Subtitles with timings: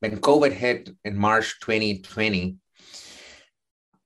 [0.00, 2.56] when COVID hit in March 2020,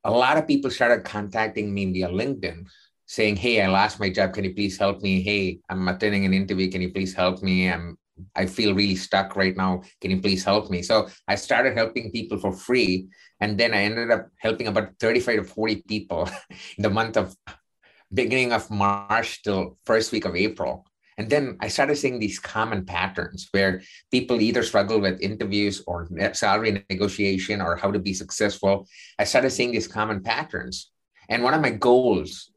[0.05, 2.67] a lot of people started contacting me via LinkedIn
[3.07, 4.33] saying, Hey, I lost my job.
[4.33, 5.21] Can you please help me?
[5.23, 6.71] Hey, I'm attending an interview.
[6.71, 7.69] Can you please help me?
[7.69, 7.99] I'm
[8.37, 9.83] I feel really stuck right now.
[10.01, 10.83] Can you please help me?
[10.83, 13.09] So I started helping people for free.
[13.41, 16.29] And then I ended up helping about 35 to 40 people
[16.77, 17.35] in the month of
[18.13, 20.85] beginning of March till first week of April.
[21.21, 26.09] And then I started seeing these common patterns where people either struggle with interviews or
[26.33, 28.89] salary negotiation or how to be successful.
[29.19, 30.91] I started seeing these common patterns.
[31.29, 32.51] And one of my goals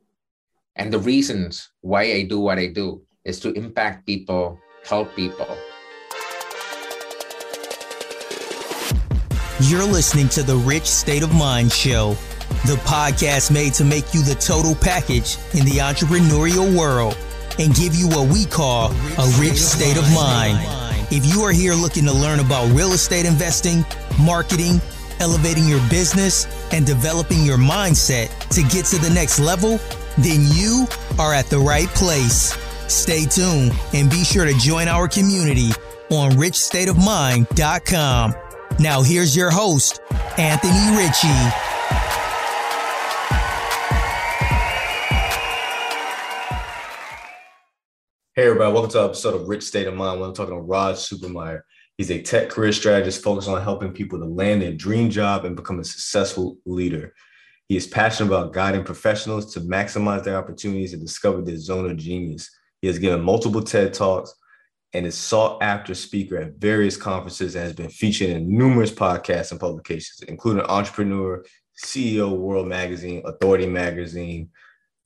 [0.78, 5.58] and the reasons why I do what I do is to impact people help people.
[9.60, 12.16] You're listening to the Rich State of Mind Show,
[12.64, 17.18] the podcast made to make you the total package in the entrepreneurial world
[17.60, 20.58] and give you what we call a rich state of mind.
[21.12, 23.86] If you are here looking to learn about real estate investing,
[24.20, 24.82] marketing,
[25.20, 29.80] elevating your business, and developing your mindset to get to the next level,
[30.18, 30.88] then you
[31.20, 32.58] are at the right place.
[32.88, 35.72] Stay tuned and be sure to join our community
[36.10, 38.36] on richstateofmind.com.
[38.80, 40.02] Now, here's your host,
[40.38, 41.73] Anthony Ritchie.
[48.36, 50.20] Hey, everybody, welcome to an episode of Rich State of Mind.
[50.20, 51.62] I'm talking to Raj Subrameyer.
[52.00, 55.56] He's a tech career strategist focused on helping people to land their dream job and
[55.56, 57.14] become a successful leader.
[57.70, 61.96] He is passionate about guiding professionals to maximize their opportunities and discover their zone of
[61.98, 62.50] genius.
[62.82, 64.34] He has given multiple TED Talks
[64.94, 69.52] and is sought after speaker at various conferences and has been featured in numerous podcasts
[69.52, 71.46] and publications, including Entrepreneur,
[71.86, 74.50] CEO World Magazine, Authority Magazine.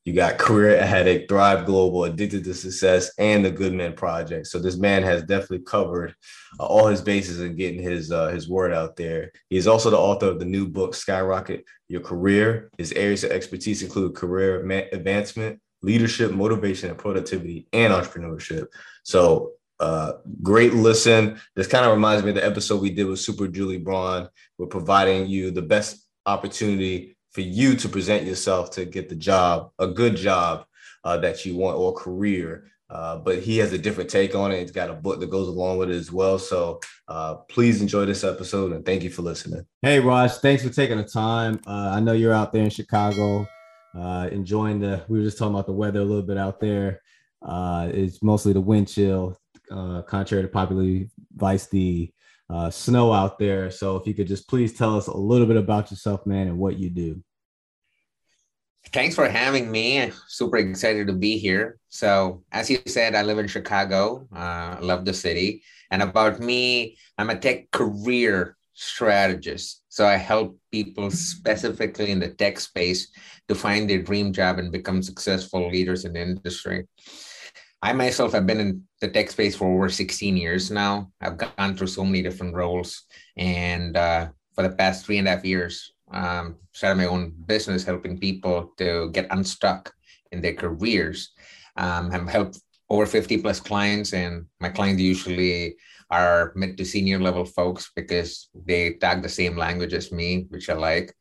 [0.07, 4.47] You got Career Addict, Thrive Global, Addicted to Success, and the Good Men Project.
[4.47, 6.15] So this man has definitely covered
[6.57, 9.33] uh, all his bases in getting his uh, his word out there.
[9.49, 12.71] He is also the author of the new book Skyrocket Your Career.
[12.77, 14.61] His areas of expertise include career
[14.93, 18.67] advancement, leadership, motivation, and productivity, and entrepreneurship.
[19.03, 21.37] So, uh, great listen.
[21.57, 24.29] This kind of reminds me of the episode we did with Super Julie Braun.
[24.57, 29.69] We're providing you the best opportunity for you to present yourself to get the job,
[29.77, 30.65] a good job
[31.03, 32.65] uh, that you want or career.
[32.89, 34.59] Uh, but he has a different take on it.
[34.59, 36.39] He's got a book that goes along with it as well.
[36.39, 39.67] So uh, please enjoy this episode and thank you for listening.
[39.83, 41.61] Hey, Raj, thanks for taking the time.
[41.67, 43.47] Uh, I know you're out there in Chicago
[43.95, 45.05] uh, enjoying the.
[45.07, 47.01] We were just talking about the weather a little bit out there.
[47.43, 49.37] Uh, it's mostly the wind chill,
[49.69, 51.05] contrary to popular
[51.35, 52.11] advice, the
[52.49, 53.69] uh, snow out there.
[53.71, 56.57] So if you could just please tell us a little bit about yourself, man, and
[56.57, 57.23] what you do.
[58.93, 60.11] Thanks for having me.
[60.27, 61.77] Super excited to be here.
[61.89, 64.27] So, as you said, I live in Chicago.
[64.33, 65.63] Uh, I love the city.
[65.91, 69.83] And about me, I'm a tech career strategist.
[69.89, 73.11] So I help people specifically in the tech space
[73.47, 76.87] to find their dream job and become successful leaders in the industry.
[77.81, 81.11] I myself have been in the tech space for over 16 years now.
[81.21, 83.03] I've gone through so many different roles.
[83.37, 87.83] And uh, for the past three and a half years, um, started my own business
[87.83, 89.93] helping people to get unstuck
[90.31, 91.31] in their careers.
[91.75, 95.75] Um, I've helped over 50 plus clients, and my clients usually
[96.09, 100.69] are mid to senior level folks because they talk the same language as me, which
[100.69, 101.13] I like.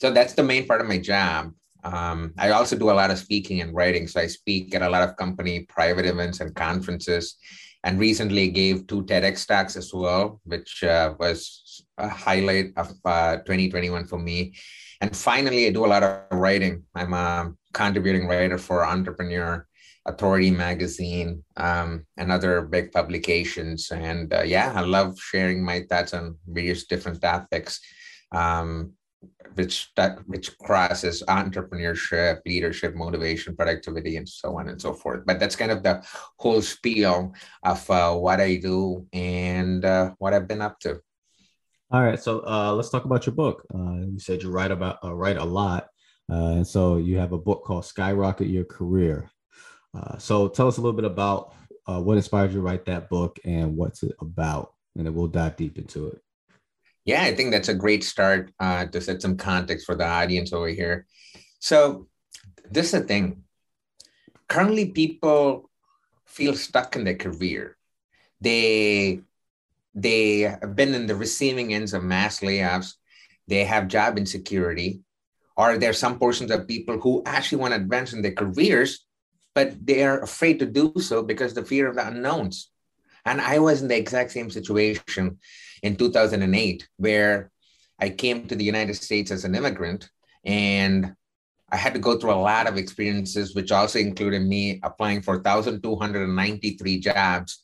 [0.00, 1.52] So that's the main part of my job.
[1.84, 4.06] Um, I also do a lot of speaking and writing.
[4.06, 7.36] So I speak at a lot of company private events and conferences,
[7.84, 13.36] and recently gave two TEDx talks as well, which uh, was a highlight of uh,
[13.36, 14.54] 2021 for me.
[15.00, 16.84] And finally, I do a lot of writing.
[16.94, 19.66] I'm a contributing writer for Entrepreneur
[20.06, 23.90] Authority Magazine, um, and other big publications.
[23.90, 27.80] And uh, yeah, I love sharing my thoughts on various different topics,
[28.32, 28.92] um,
[29.54, 35.24] which that which crosses entrepreneurship, leadership, motivation, productivity, and so on and so forth.
[35.26, 36.04] But that's kind of the
[36.38, 41.00] whole spiel of uh, what I do and uh, what I've been up to.
[41.90, 43.64] All right, so uh, let's talk about your book.
[43.72, 45.88] Uh, you said you write about uh, write a lot,
[46.30, 49.30] uh, and so you have a book called "Skyrocket Your Career."
[50.18, 51.54] So tell us a little bit about
[51.86, 55.54] what inspired you to write that book and what's it about, and then we'll dive
[55.54, 56.23] deep into it.
[57.04, 60.52] Yeah, I think that's a great start uh, to set some context for the audience
[60.52, 61.06] over here.
[61.58, 62.08] So
[62.70, 63.44] this is the thing.
[64.48, 65.70] Currently, people
[66.24, 67.76] feel stuck in their career.
[68.40, 69.20] They
[69.94, 72.94] they have been in the receiving ends of mass layoffs.
[73.46, 75.00] They have job insecurity,
[75.56, 79.06] or there some portions of people who actually want to advance in their careers,
[79.54, 82.70] but they are afraid to do so because the fear of the unknowns.
[83.24, 85.38] And I was in the exact same situation.
[85.82, 87.50] in 2008, where
[88.00, 90.08] I came to the United States as an immigrant
[90.44, 91.14] and
[91.70, 95.34] I had to go through a lot of experiences, which also included me applying for
[95.34, 97.62] 1,293 jobs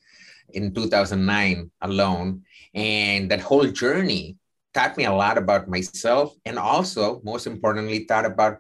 [0.53, 2.43] in 2009 alone.
[2.75, 4.37] And that whole journey
[4.75, 8.59] taught me a lot about myself and also, most importantly, taught about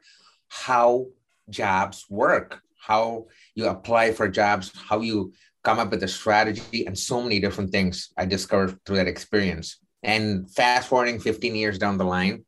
[0.49, 1.07] how
[1.49, 5.33] jobs work, how you apply for jobs, how you
[5.63, 9.79] come up with a strategy, and so many different things I discovered through that experience.
[10.03, 12.45] And fast forwarding 15 years down the line,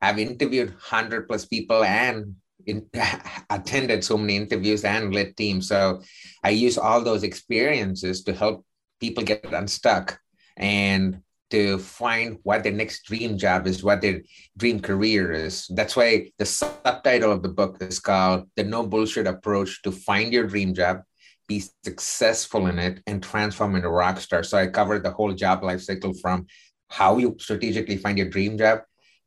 [0.00, 2.36] I've interviewed 100 plus people and
[2.66, 2.86] in,
[3.50, 5.68] attended so many interviews and led teams.
[5.68, 6.02] So
[6.44, 8.64] I use all those experiences to help
[9.00, 10.18] people get unstuck
[10.56, 14.20] and to find what their next dream job is, what their
[14.56, 15.66] dream career is.
[15.70, 20.32] That's why the subtitle of the book is called The No Bullshit Approach to Find
[20.32, 21.02] Your Dream Job,
[21.46, 24.42] Be Successful in It, and Transform into a rock star.
[24.42, 26.46] So I covered the whole job life cycle from
[26.88, 28.80] how you strategically find your dream job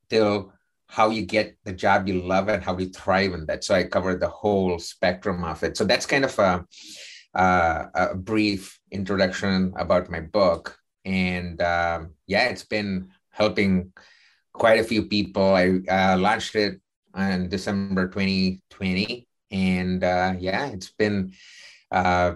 [0.10, 0.54] till
[0.88, 3.63] how you get the job you love and how you thrive in that.
[3.63, 5.77] So I covered the whole spectrum of it.
[5.77, 6.66] So that's kind of a,
[7.36, 10.77] a, a brief introduction about my book.
[11.06, 13.94] And um, yeah, it's been helping
[14.51, 15.54] quite a few people.
[15.54, 16.81] I uh, launched it
[17.16, 19.27] in December 2020.
[19.51, 21.33] And uh, yeah, it's been,
[21.92, 22.34] uh,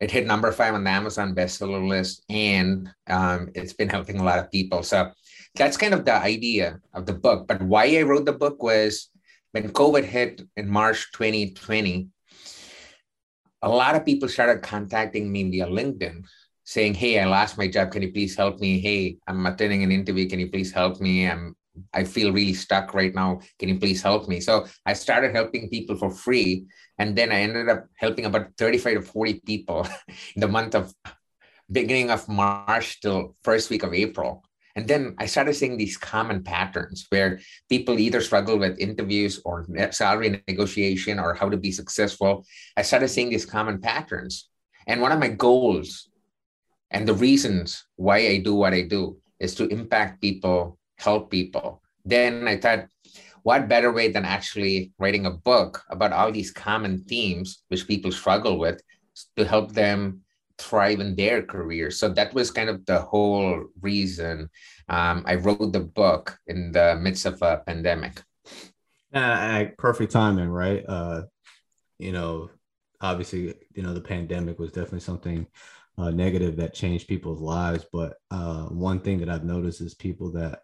[0.00, 2.24] it hit number five on the Amazon bestseller list.
[2.28, 4.82] And um, it's been helping a lot of people.
[4.82, 5.10] So
[5.54, 7.46] that's kind of the idea of the book.
[7.46, 9.08] But why I wrote the book was
[9.52, 12.08] when COVID hit in March 2020,
[13.62, 16.24] a lot of people started contacting me via LinkedIn
[16.64, 17.90] saying, Hey, I lost my job.
[17.90, 18.80] Can you please help me?
[18.80, 20.28] Hey, I'm attending an interview.
[20.28, 21.26] Can you please help me?
[21.26, 21.56] I'm
[21.92, 23.40] I feel really stuck right now.
[23.58, 24.40] Can you please help me?
[24.40, 26.66] So I started helping people for free.
[26.98, 29.86] And then I ended up helping about 35 to 40 people
[30.34, 30.94] in the month of
[31.70, 34.42] beginning of March till first week of April.
[34.76, 39.66] And then I started seeing these common patterns where people either struggle with interviews or
[39.90, 42.44] salary negotiation or how to be successful.
[42.76, 44.50] I started seeing these common patterns.
[44.86, 46.10] And one of my goals
[46.90, 51.82] and the reasons why I do what I do is to impact people, help people.
[52.04, 52.86] Then I thought,
[53.42, 58.10] what better way than actually writing a book about all these common themes which people
[58.10, 58.80] struggle with
[59.36, 60.22] to help them
[60.58, 61.90] thrive in their career.
[61.90, 64.50] So that was kind of the whole reason
[64.88, 68.22] um, I wrote the book in the midst of a pandemic.
[69.12, 70.84] Uh, perfect timing, right?
[70.86, 71.22] Uh,
[71.98, 72.50] you know,
[73.00, 75.46] obviously, you know, the pandemic was definitely something
[75.98, 77.86] uh, negative that changed people's lives.
[77.92, 80.60] But uh, one thing that I've noticed is people that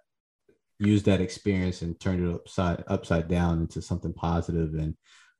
[0.85, 4.95] use that experience and turned it upside upside down into something positive and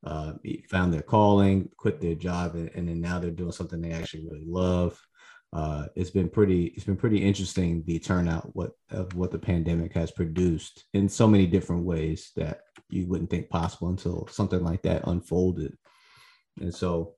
[0.05, 0.33] uh,
[0.69, 4.25] found their calling, quit their job, and, and, then now they're doing something they actually
[4.25, 5.01] really love.
[5.53, 9.93] Uh, it's been pretty it's been pretty interesting the turnout what of what the pandemic
[9.93, 14.83] has produced in so many different ways that you wouldn't think possible until something like
[14.83, 15.77] that unfolded.
[16.61, 17.15] And so,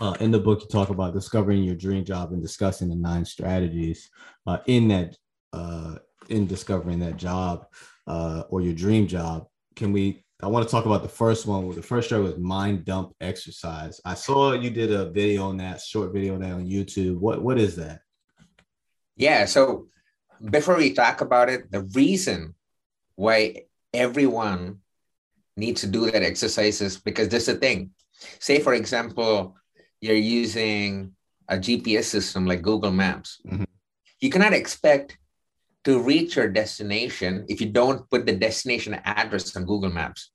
[0.00, 3.24] uh, in the book, you talk about discovering your dream job and discussing the nine
[3.24, 4.08] strategies
[4.46, 5.16] uh, in that
[5.52, 5.96] uh,
[6.30, 7.66] in discovering that job
[8.06, 9.46] uh, or your dream job.
[9.76, 11.70] Can we I want to talk about the first one.
[11.74, 14.00] The first show was mind dump exercise.
[14.04, 17.18] I saw you did a video on that, short video on that on YouTube.
[17.18, 18.00] What what is that?
[19.16, 19.44] Yeah.
[19.44, 19.88] So
[20.42, 22.54] before we talk about it, the reason
[23.16, 24.78] why everyone
[25.56, 27.90] needs to do that exercise is because this is a thing.
[28.38, 29.56] Say, for example,
[30.00, 31.12] you're using
[31.48, 33.40] a GPS system like Google Maps.
[33.46, 33.64] Mm-hmm.
[34.20, 35.18] You cannot expect
[35.84, 40.30] to reach your destination if you don't put the destination address on Google Maps.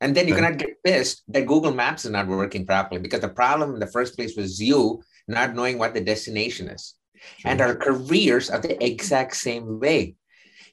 [0.00, 3.28] And then you cannot get pissed that Google Maps is not working properly because the
[3.28, 6.94] problem in the first place was you not knowing what the destination is.
[7.38, 7.50] Sure.
[7.50, 10.16] And our careers are the exact same way.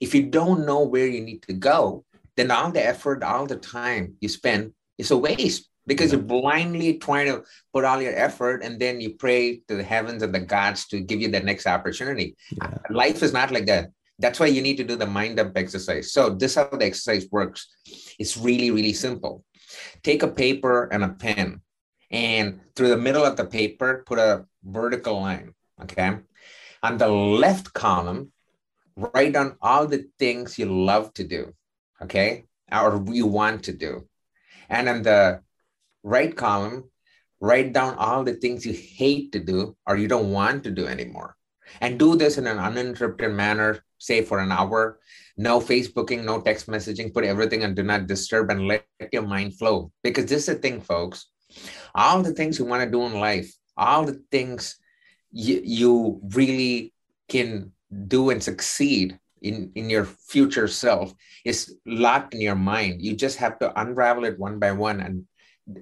[0.01, 2.03] If you don't know where you need to go,
[2.35, 6.17] then all the effort, all the time you spend is a waste because yeah.
[6.17, 10.23] you're blindly trying to put all your effort and then you pray to the heavens
[10.23, 12.35] and the gods to give you the next opportunity.
[12.51, 12.77] Yeah.
[12.89, 13.91] Life is not like that.
[14.21, 16.13] That's why you need to do the mind dump exercise.
[16.13, 17.67] So this how the exercise works.
[18.19, 19.43] It's really, really simple.
[20.03, 21.61] Take a paper and a pen
[22.11, 26.17] and through the middle of the paper, put a vertical line, okay?
[26.83, 28.31] On the left column,
[28.95, 31.53] write down all the things you love to do,
[32.01, 32.43] okay?
[32.71, 34.07] Or you want to do.
[34.69, 35.41] And on the
[36.03, 36.91] right column,
[37.39, 40.87] write down all the things you hate to do or you don't want to do
[40.87, 41.35] anymore.
[41.79, 44.99] And do this in an uninterrupted manner say for an hour.
[45.37, 49.57] No Facebooking, no text messaging, put everything on do not disturb and let your mind
[49.57, 49.91] flow.
[50.03, 51.27] Because this is the thing, folks.
[51.95, 54.77] All the things you want to do in life, all the things
[55.31, 56.93] you, you really
[57.29, 57.71] can
[58.07, 61.13] do and succeed in, in your future self
[61.45, 63.01] is locked in your mind.
[63.01, 64.99] You just have to unravel it one by one.
[64.99, 65.25] And,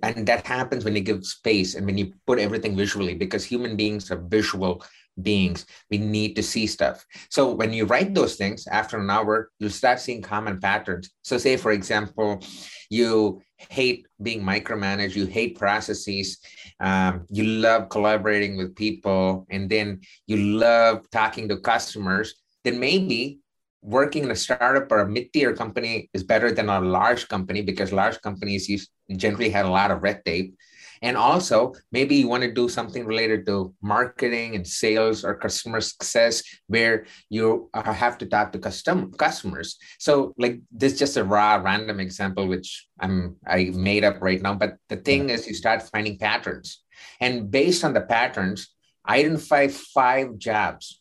[0.04, 3.76] and that happens when you give space and when you put everything visually, because human
[3.76, 4.84] beings are visual
[5.22, 5.66] beings.
[5.90, 7.06] We need to see stuff.
[7.30, 11.10] So when you write those things after an hour, you'll start seeing common patterns.
[11.24, 12.42] So, say, for example,
[12.90, 16.40] you hate being micromanaged, you hate processes,
[16.80, 23.40] um, you love collaborating with people, and then you love talking to customers, then maybe
[23.82, 27.94] working in a startup or a mid-tier company is better than a large company because
[27.94, 30.54] large companies generally have a lot of red tape
[31.02, 35.82] and also maybe you want to do something related to marketing and sales or customer
[35.82, 41.18] success where you uh, have to talk to custom customers so like this is just
[41.18, 45.48] a raw random example which i'm i made up right now but the thing is
[45.48, 46.84] you start finding patterns
[47.22, 48.76] and based on the patterns
[49.08, 51.00] identify five jobs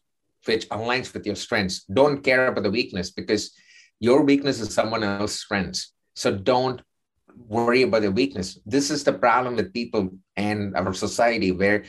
[0.48, 1.84] which aligns with your strengths.
[1.84, 3.52] Don't care about the weakness because
[4.00, 5.92] your weakness is someone else's strengths.
[6.16, 6.80] So don't
[7.46, 8.58] worry about the weakness.
[8.66, 11.84] This is the problem with people and our society where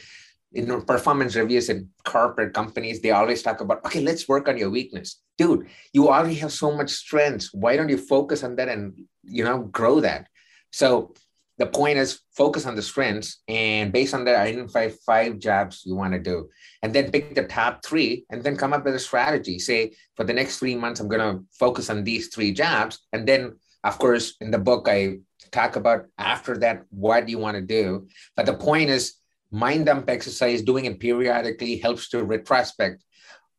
[0.53, 4.69] in performance reviews and corporate companies, they always talk about, okay, let's work on your
[4.69, 5.21] weakness.
[5.37, 7.53] Dude, you already have so much strengths.
[7.53, 10.27] Why don't you focus on that and you know grow that?
[10.71, 11.13] So
[11.59, 15.93] the point is focus on the strengths and based on that identify five jobs you
[15.93, 16.49] want to do
[16.81, 20.23] and then pick the top three and then come up with a strategy say for
[20.23, 23.51] the next three months i'm going to focus on these three jobs and then
[23.83, 25.17] of course in the book i
[25.51, 28.07] talk about after that what you want to do?
[28.35, 29.15] But the point is
[29.51, 33.03] mind dump exercise doing it periodically helps to retrospect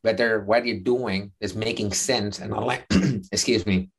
[0.03, 2.83] whether what you're doing is making sense and align,
[3.33, 3.91] excuse me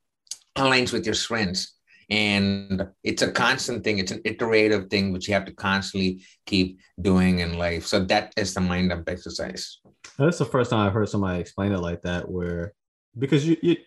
[0.58, 1.78] aligns with your strengths.
[2.10, 6.80] And it's a constant thing it's an iterative thing which you have to constantly keep
[7.00, 7.86] doing in life.
[7.88, 9.80] So that is the mind dump exercise.
[10.18, 12.74] That's the first time i've heard somebody explain it like that where
[13.18, 13.78] because you, you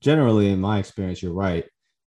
[0.00, 1.66] generally in my experience you're right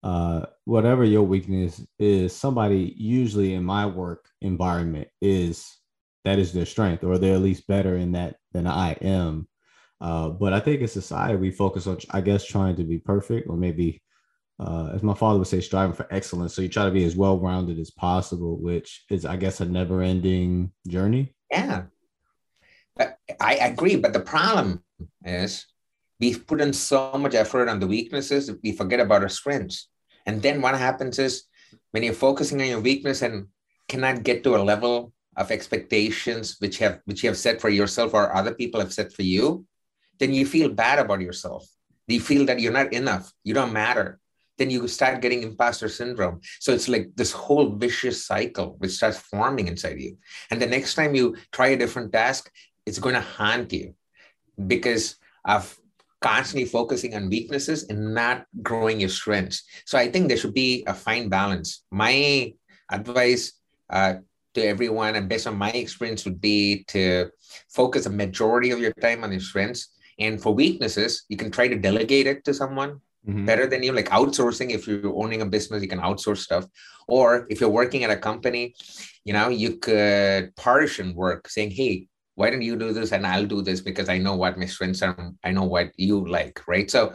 [0.02, 5.76] uh, whatever your weakness is somebody usually in my work environment is
[6.24, 9.48] that is their strength or they're at least better in that than i am
[10.00, 13.48] uh, but i think in society we focus on i guess trying to be perfect
[13.48, 14.00] or maybe
[14.60, 16.54] uh, as my father would say, striving for excellence.
[16.54, 19.64] So you try to be as well rounded as possible, which is, I guess, a
[19.64, 21.34] never ending journey.
[21.50, 21.84] Yeah.
[23.40, 23.96] I agree.
[23.96, 24.82] But the problem
[25.24, 25.66] is
[26.20, 29.88] we've put in so much effort on the weaknesses, we forget about our strengths.
[30.26, 31.44] And then what happens is
[31.92, 33.46] when you're focusing on your weakness and
[33.88, 38.12] cannot get to a level of expectations which have which you have set for yourself
[38.12, 39.64] or other people have set for you,
[40.18, 41.66] then you feel bad about yourself.
[42.06, 44.20] You feel that you're not enough, you don't matter
[44.58, 46.40] then you start getting imposter syndrome.
[46.60, 50.18] So it's like this whole vicious cycle which starts forming inside you.
[50.50, 52.50] And the next time you try a different task,
[52.84, 53.94] it's going to haunt you
[54.66, 55.78] because of
[56.20, 59.62] constantly focusing on weaknesses and not growing your strengths.
[59.86, 61.84] So I think there should be a fine balance.
[61.90, 62.52] My
[62.90, 63.52] advice
[63.90, 64.14] uh,
[64.54, 67.30] to everyone, and based on my experience, would be to
[67.68, 69.94] focus a majority of your time on your strengths.
[70.18, 73.44] And for weaknesses, you can try to delegate it to someone mm-hmm.
[73.44, 76.66] better than you like outsourcing if you're owning a business you can outsource stuff
[77.06, 78.74] or if you're working at a company
[79.24, 82.06] you know you could partition work saying hey
[82.38, 85.02] why don't you do this and i'll do this because i know what my strengths
[85.02, 86.90] are i know what you like right?
[86.90, 87.14] So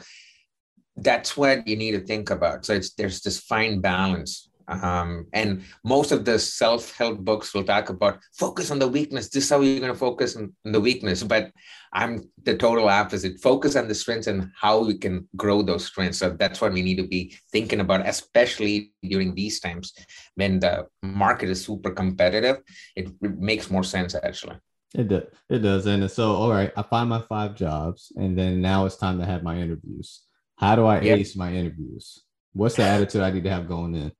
[0.97, 2.65] that's what you need to think about.
[2.65, 7.89] So it's there's this fine balance um, and most of the self-help books will talk
[7.89, 9.27] about focus on the weakness.
[9.27, 11.51] This is how you're going to focus on, on, the weakness but
[11.91, 13.41] i'm the total opposite.
[13.41, 16.19] Focus on the strengths and how we can grow those strengths.
[16.19, 19.93] So that's what we need to be thinking about especially during these times
[20.35, 22.57] when the market is super competitive.
[22.95, 24.57] It, it makes more sense actually
[24.93, 28.61] it does it does and so all right i find my five jobs and then
[28.61, 30.23] now it's time to have my interviews
[30.57, 31.19] how do i yep.
[31.19, 32.23] ace my interviews
[32.53, 34.11] what's the attitude i need to have going in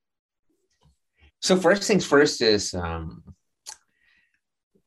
[1.40, 3.22] so first things first is um,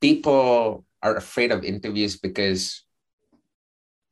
[0.02, 2.84] people are afraid of interviews because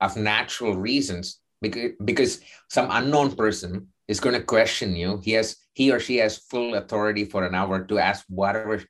[0.02, 1.40] of natural reasons.
[1.62, 5.20] Because, because some unknown person is going to question you.
[5.24, 8.84] He has he or she has full authority for an hour to ask whatever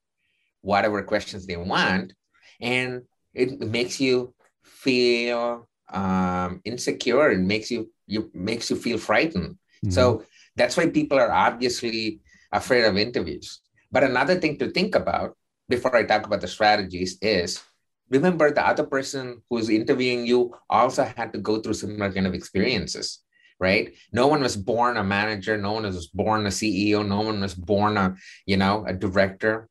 [0.61, 2.13] whatever questions they want,
[2.61, 4.33] and it makes you
[4.63, 7.31] feel um, insecure.
[7.31, 9.57] It makes you you makes you feel frightened.
[9.83, 9.91] Mm-hmm.
[9.91, 10.23] So
[10.55, 12.21] that's why people are obviously
[12.51, 13.61] afraid of interviews.
[13.91, 15.37] But another thing to think about
[15.69, 17.61] before I talk about the strategies is
[18.09, 22.33] remember the other person who's interviewing you also had to go through similar kind of
[22.33, 23.23] experiences
[23.59, 27.39] right no one was born a manager no one was born a ceo no one
[27.39, 28.13] was born a
[28.45, 29.69] you know a director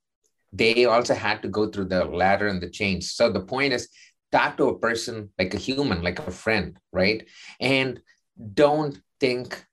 [0.55, 3.13] they also had to go through the ladder and the chains.
[3.13, 3.89] So the point is
[4.31, 7.27] talk to a person like a human, like a friend, right?
[7.61, 8.01] And
[8.55, 9.65] don't think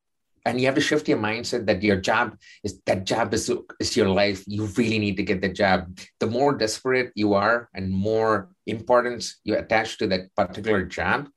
[0.44, 3.96] and you have to shift your mindset that your job is that job is, is
[3.96, 4.44] your life.
[4.48, 6.00] You really need to get the job.
[6.20, 11.30] The more desperate you are and more importance you attach to that particular job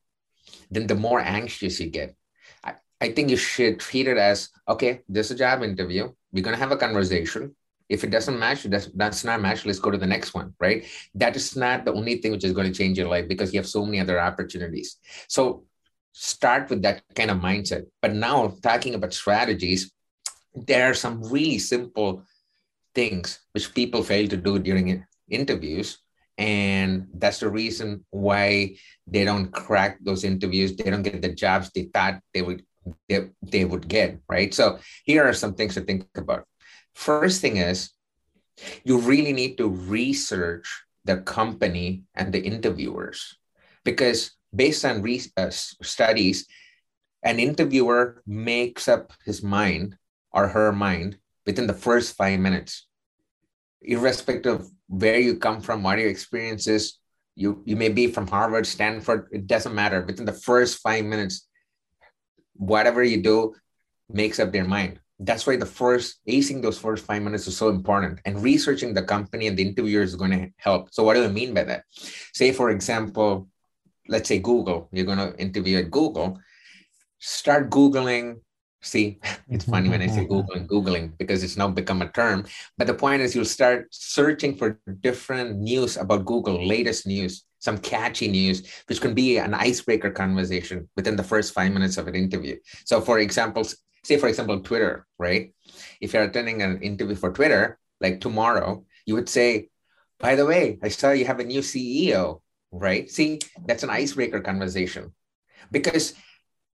[0.70, 2.16] then the more anxious you get.
[2.64, 6.12] I, I think you should treat it as okay this is a job interview.
[6.32, 7.54] We're going to have a conversation
[7.88, 10.84] if it doesn't match that's, that's not match let's go to the next one right
[11.14, 13.60] that is not the only thing which is going to change your life because you
[13.60, 14.96] have so many other opportunities
[15.28, 15.64] so
[16.14, 17.84] start with that kind of mindset.
[18.00, 19.92] But now, talking about strategies,
[20.54, 22.24] there are some really simple
[22.94, 25.98] things which people fail to do during interviews.
[26.38, 28.76] And that's the reason why
[29.06, 30.76] they don't crack those interviews.
[30.76, 32.64] They don't get the jobs they thought they would
[33.08, 34.52] they, they would get, right?
[34.52, 36.46] So here are some things to think about.
[36.94, 37.90] First thing is
[38.84, 43.36] you really need to research the company and the interviewers
[43.84, 46.46] because based on re- uh, studies,
[47.22, 49.96] an interviewer makes up his mind
[50.32, 52.86] or her mind within the first five minutes,
[53.82, 56.98] irrespective of where you come from, what your experience is.
[57.36, 60.02] You, you may be from Harvard, Stanford, it doesn't matter.
[60.02, 61.48] Within the first five minutes,
[62.54, 63.54] whatever you do
[64.08, 65.00] makes up their mind.
[65.24, 68.20] That's why the first acing those first five minutes is so important.
[68.24, 70.92] And researching the company and the interviewer is going to help.
[70.92, 71.84] So, what do I mean by that?
[72.32, 73.48] Say, for example,
[74.08, 76.38] let's say Google, you're going to interview at Google,
[77.18, 78.40] start Googling.
[78.82, 82.44] See, it's funny when I say Googling, Googling, because it's now become a term.
[82.76, 87.78] But the point is, you'll start searching for different news about Google, latest news, some
[87.78, 92.14] catchy news, which can be an icebreaker conversation within the first five minutes of an
[92.14, 92.56] interview.
[92.84, 93.64] So, for example,
[94.04, 95.52] say, for example, Twitter, right?
[96.00, 99.68] If you're attending an interview for Twitter, like tomorrow, you would say,
[100.20, 102.40] by the way, I saw you have a new CEO
[102.74, 103.10] right?
[103.10, 105.14] See, that's an icebreaker conversation
[105.70, 106.14] because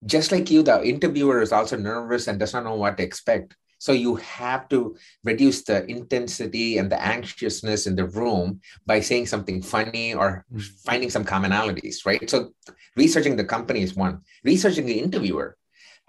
[0.07, 3.55] just like you, the interviewer is also nervous and does not know what to expect.
[3.79, 9.27] So you have to reduce the intensity and the anxiousness in the room by saying
[9.27, 10.62] something funny or mm.
[10.85, 12.29] finding some commonalities, right?
[12.29, 12.53] So
[12.97, 14.21] researching the company is one.
[14.45, 15.57] Researching the interviewer,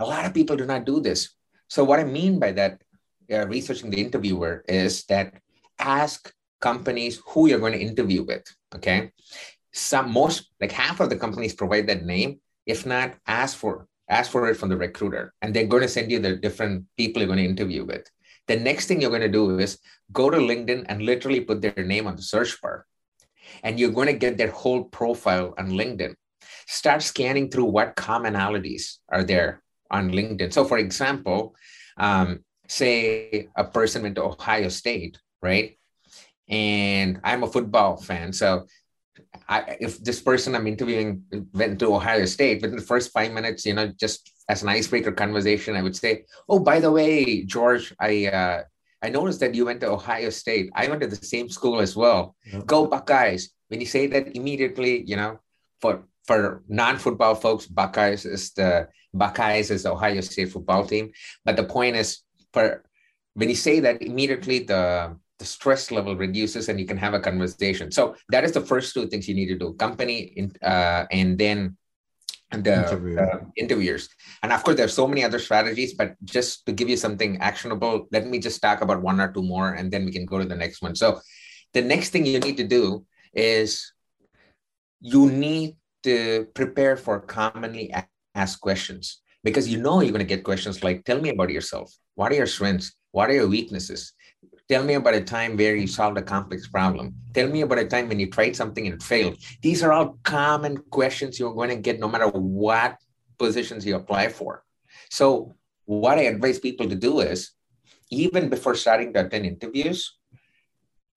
[0.01, 1.35] a lot of people do not do this.
[1.67, 2.81] So what I mean by that,
[3.31, 5.33] uh, researching the interviewer is that
[5.79, 8.43] ask companies who you're going to interview with.
[8.75, 9.11] Okay,
[9.71, 14.29] some most like half of the companies provide that name if not ask for ask
[14.31, 17.27] for it from the recruiter and they're going to send you the different people you're
[17.27, 18.05] going to interview with
[18.47, 19.79] the next thing you're going to do is
[20.11, 22.85] go to linkedin and literally put their name on the search bar
[23.63, 26.13] and you're going to get their whole profile on linkedin
[26.67, 29.60] start scanning through what commonalities are there
[29.91, 31.55] on linkedin so for example
[31.97, 35.77] um, say a person went to ohio state right
[36.49, 38.65] and i'm a football fan so
[39.47, 41.23] I, if this person I'm interviewing
[41.53, 45.11] went to Ohio State, within the first five minutes, you know, just as an icebreaker
[45.11, 48.63] conversation, I would say, "Oh, by the way, George, I uh,
[49.01, 50.69] I noticed that you went to Ohio State.
[50.75, 52.35] I went to the same school as well.
[52.65, 55.39] Go Buckeyes!" When you say that immediately, you know,
[55.81, 61.11] for for non-football folks, Buckeyes is the Buckeyes is the Ohio State football team.
[61.45, 62.21] But the point is,
[62.53, 62.83] for
[63.33, 67.19] when you say that immediately, the the stress level reduces and you can have a
[67.19, 71.03] conversation so that is the first two things you need to do company in, uh,
[71.09, 71.75] and then
[72.51, 73.17] the Interview.
[73.17, 74.07] uh, interviewers
[74.43, 78.05] and of course there's so many other strategies but just to give you something actionable
[78.11, 80.45] let me just talk about one or two more and then we can go to
[80.45, 81.19] the next one so
[81.73, 83.93] the next thing you need to do is
[84.99, 87.89] you need to prepare for commonly
[88.35, 91.93] asked questions because you know you're going to get questions like tell me about yourself
[92.15, 94.13] what are your strengths what are your weaknesses
[94.71, 97.13] Tell me about a time where you solved a complex problem.
[97.33, 99.35] Tell me about a time when you tried something and it failed.
[99.61, 102.95] These are all common questions you're going to get no matter what
[103.37, 104.63] positions you apply for.
[105.09, 107.51] So, what I advise people to do is,
[108.11, 110.15] even before starting to attend interviews,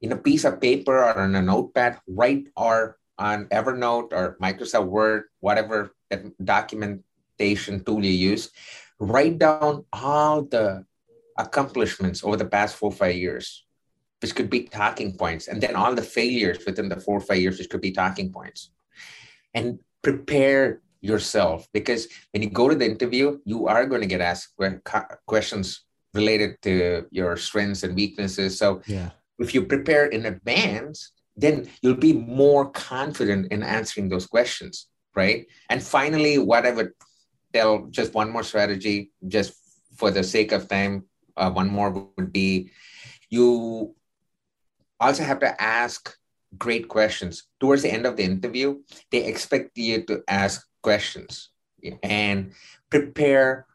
[0.02, 4.86] in a piece of paper or on a notepad, write or on Evernote or Microsoft
[4.90, 5.94] Word, whatever
[6.42, 8.50] documentation tool you use,
[8.98, 10.84] write down all the
[11.38, 13.64] accomplishments over the past four five years.
[14.20, 17.38] Which could be talking points and then all the failures within the four or five
[17.44, 18.70] years which could be talking points.
[19.52, 24.22] And prepare yourself because when you go to the interview you are going to get
[24.22, 24.56] asked
[25.26, 28.56] questions related to your strengths and weaknesses.
[28.56, 29.10] So yeah.
[29.38, 35.46] if you prepare in advance then you'll be more confident in answering those questions right
[35.70, 36.92] and finally what i would
[37.52, 39.54] tell just one more strategy just
[39.96, 41.04] for the sake of time
[41.36, 42.70] uh, one more would be
[43.30, 43.94] you
[45.00, 46.16] also have to ask
[46.58, 47.44] great questions.
[47.60, 51.50] Towards the end of the interview, they expect you to ask questions
[52.02, 52.52] and
[52.90, 53.66] prepare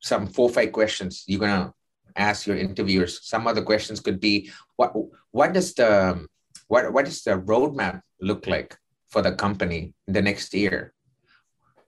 [0.00, 1.72] some four five questions you're gonna
[2.16, 3.20] ask your interviewers.
[3.22, 4.94] Some other questions could be what
[5.30, 6.26] what does the
[6.68, 8.76] what what does the roadmap look like
[9.08, 10.92] for the company in the next year?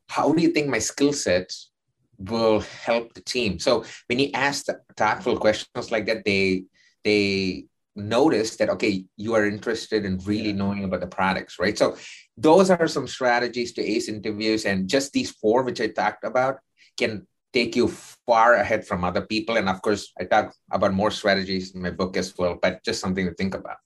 [0.08, 1.70] How do you think my skill sets
[2.18, 3.58] will help the team?
[3.58, 6.64] So when you ask thoughtful questions like that, they
[7.04, 7.64] they
[7.96, 11.96] notice that okay you are interested in really knowing about the products right so
[12.36, 16.58] those are some strategies to ace interviews and just these four which i talked about
[16.96, 17.88] can take you
[18.26, 21.90] far ahead from other people and of course i talk about more strategies in my
[21.90, 23.76] book as well but just something to think about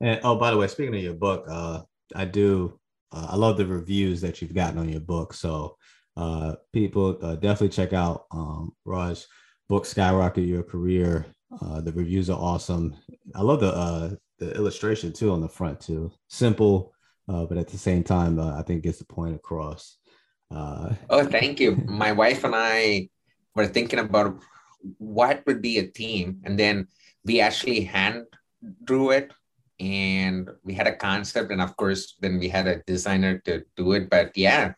[0.00, 1.82] and oh by the way speaking of your book uh
[2.14, 2.78] i do
[3.12, 5.76] uh, i love the reviews that you've gotten on your book so
[6.16, 9.24] uh people uh, definitely check out um raj
[9.68, 11.26] book skyrocket your career
[11.62, 12.94] uh, the reviews are awesome.
[13.34, 16.12] I love the uh, the illustration too on the front too.
[16.28, 16.92] Simple,
[17.28, 19.96] uh, but at the same time, I think gets the point across.
[20.50, 21.76] Uh, oh, thank you.
[21.86, 23.08] My wife and I
[23.54, 24.40] were thinking about
[24.98, 26.88] what would be a theme, and then
[27.24, 28.24] we actually hand
[28.84, 29.32] drew it,
[29.80, 33.92] and we had a concept, and of course, then we had a designer to do
[33.92, 34.10] it.
[34.10, 34.72] But yeah,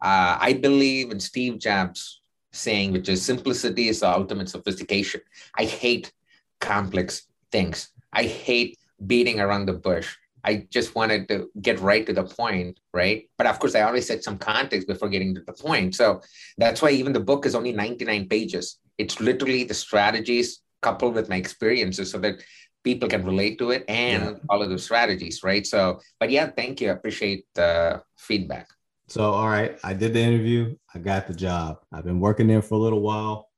[0.00, 2.20] uh, I believe in Steve Jobs
[2.52, 5.20] saying, which is simplicity is the ultimate sophistication.
[5.56, 6.12] I hate
[6.60, 7.90] complex things.
[8.12, 10.16] I hate beating around the bush.
[10.44, 13.28] I just wanted to get right to the point, right?
[13.36, 15.94] But of course, I always set some context before getting to the point.
[15.94, 16.22] So
[16.56, 18.78] that's why even the book is only 99 pages.
[18.98, 22.40] It's literally the strategies coupled with my experiences so that
[22.88, 24.34] people can relate to it and yeah.
[24.46, 25.66] follow the strategies, right?
[25.66, 26.88] So, but yeah, thank you.
[26.88, 28.66] I appreciate the feedback.
[29.08, 30.74] So, all right, I did the interview.
[30.94, 31.80] I got the job.
[31.92, 33.50] I've been working there for a little while,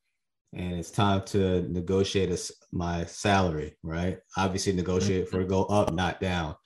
[0.52, 2.38] and it's time to negotiate a,
[2.72, 3.76] my salary.
[3.84, 4.18] Right?
[4.36, 6.56] Obviously, negotiate for to go up, not down.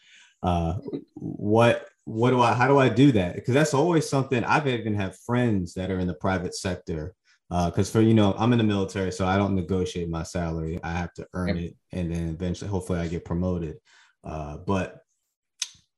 [0.42, 0.77] Uh,
[1.14, 2.55] what what do I?
[2.55, 3.35] How do I do that?
[3.35, 4.42] Because that's always something.
[4.42, 7.14] I've even have friends that are in the private sector.
[7.67, 10.81] Because uh, for you know, I'm in the military, so I don't negotiate my salary.
[10.83, 11.57] I have to earn yep.
[11.59, 13.77] it, and then eventually, hopefully, I get promoted.
[14.25, 15.03] Uh, but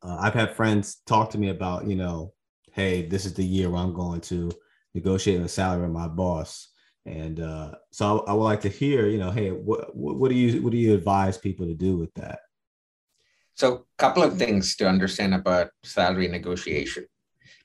[0.02, 2.34] uh, I've had friends talk to me about you know
[2.76, 4.52] hey, this is the year where I'm going to
[4.94, 6.68] negotiate a salary with my boss.
[7.06, 10.34] And uh, so I, I, would like to hear, you know, hey, what, what do
[10.34, 12.40] you what do you advise people to do with that?
[13.54, 17.06] So, a couple of things to understand about salary negotiation.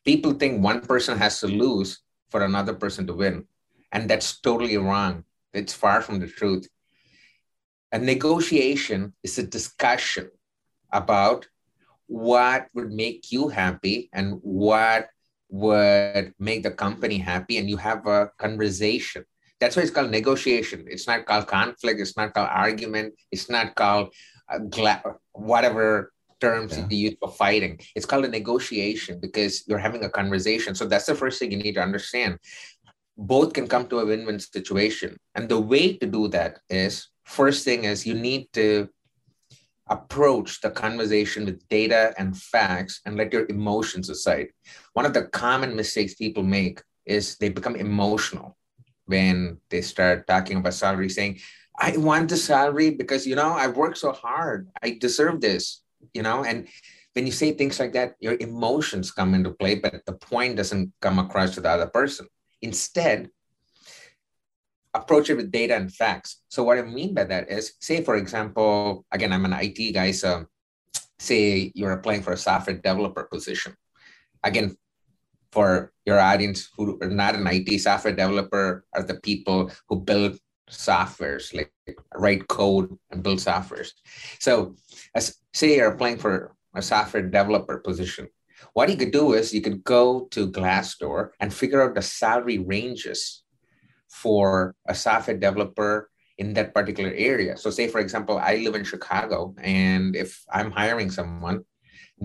[0.06, 2.00] People think one person has to lose
[2.30, 3.46] for another person to win,
[3.92, 5.24] and that's totally wrong.
[5.54, 6.68] It's far from the truth.
[7.92, 10.30] A negotiation is a discussion
[10.94, 11.48] about
[12.08, 15.10] what would make you happy and what
[15.50, 17.58] would make the company happy.
[17.58, 19.26] And you have a conversation.
[19.60, 20.86] That's why it's called negotiation.
[20.88, 22.00] It's not called conflict.
[22.00, 23.14] It's not called argument.
[23.32, 24.14] It's not called
[24.50, 24.60] uh,
[25.34, 26.88] whatever terms yeah.
[26.90, 27.80] you use for fighting.
[27.96, 30.76] It's called a negotiation because you're having a conversation.
[30.76, 32.40] So that's the first thing you need to understand
[33.28, 37.64] both can come to a win-win situation and the way to do that is first
[37.64, 38.90] thing is you need to
[39.92, 44.48] approach the conversation with data and facts and let your emotions aside.
[44.94, 48.58] One of the common mistakes people make is they become emotional
[49.06, 51.40] when they start talking about salary, saying,
[51.78, 54.70] I want the salary because, you know, I've worked so hard.
[54.82, 56.68] I deserve this, you know, and
[57.14, 60.94] when you say things like that, your emotions come into play, but the point doesn't
[61.02, 62.28] come across to the other person.
[62.62, 63.30] Instead,
[64.94, 66.42] approach it with data and facts.
[66.50, 70.12] So what I mean by that is, say for example, again, I'm an IT guy,
[70.12, 70.46] so
[71.20, 73.76] say you're applying for a software developer position.
[74.44, 74.76] Again,
[75.52, 80.40] for your audience who are not an IT software developer are the people who build
[80.70, 81.72] softwares, like
[82.16, 83.92] write code and build softwares.
[84.40, 84.76] So
[85.14, 88.30] as say you're applying for a software developer position,
[88.74, 92.58] what you could do is you could go to Glassdoor and figure out the salary
[92.58, 93.44] ranges
[94.10, 97.58] for a software developer in that particular area.
[97.58, 101.64] So, say for example, I live in Chicago, and if I'm hiring someone,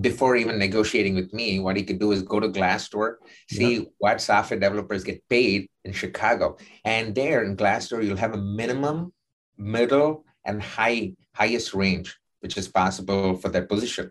[0.00, 3.14] before even negotiating with me, what he could do is go to Glassdoor,
[3.48, 3.84] see yeah.
[3.98, 9.12] what software developers get paid in Chicago, and there in Glassdoor you'll have a minimum,
[9.56, 14.06] middle, and high highest range which is possible for that position.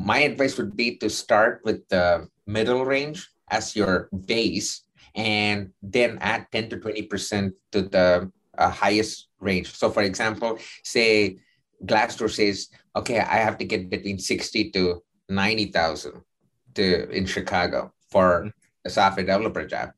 [0.00, 6.16] My advice would be to start with the middle range as your base and then
[6.24, 9.76] add 10 to 20% to the uh, highest range.
[9.76, 11.36] So, for example, say
[11.84, 16.24] Glassdoor says, okay, I have to get between 60 to 90,000
[16.76, 18.88] to in Chicago for mm-hmm.
[18.88, 19.92] a software developer job.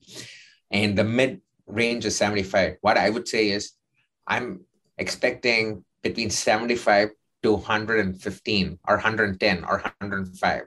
[0.73, 2.79] And the mid range is 75.
[2.81, 3.79] What I would say is
[4.27, 4.67] I'm
[4.99, 7.11] expecting between 75
[7.49, 10.63] to to 115 or 110 or 105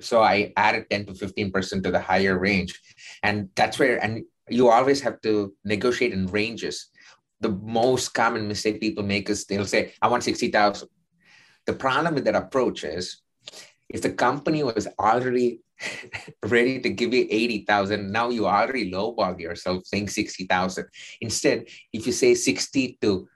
[0.00, 2.80] so i added 10 to 15% to the higher range.
[3.22, 6.88] And that's where and you always have to negotiate in ranges.
[7.40, 10.88] The most common mistake people make is they'll say i want 60000
[11.66, 13.22] the problem with that approach is
[13.88, 15.60] if the company was already
[16.46, 20.86] ready to give you 80,000, now you already lowball yourself saying 60,000.
[21.20, 23.28] Instead, if you say 60 to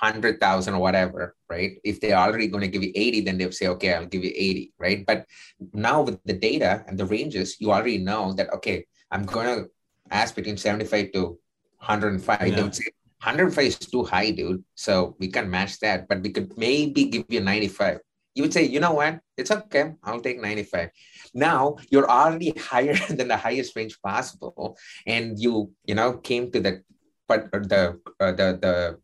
[0.00, 1.78] 100,000 or whatever, right?
[1.84, 4.32] If they're already going to give you 80, then they'll say, okay, I'll give you
[4.34, 5.04] 80, right?
[5.06, 5.26] But
[5.74, 9.70] now with the data and the ranges, you already know that, okay, I'm going to
[10.10, 11.38] ask between 75 to
[11.84, 12.40] 105.
[12.40, 12.54] Yeah.
[12.54, 12.90] They would say
[13.22, 14.64] 105 is too high, dude.
[14.74, 17.98] So we can match that, but we could maybe give you 95.
[18.34, 19.20] You would say, you know what?
[19.36, 19.94] It's okay.
[20.04, 20.90] I'll take 95.
[21.34, 24.78] Now you're already higher than the highest range possible.
[25.06, 26.82] And you, you know, came to the
[27.30, 28.98] but the uh, the the